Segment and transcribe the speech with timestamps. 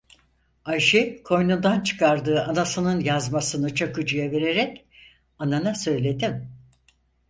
[0.65, 4.85] Ayşe, koynundan çıkardığı anasının yazmasını Çakıcı'ya vererek:-
[5.39, 6.49] Anana söyledim.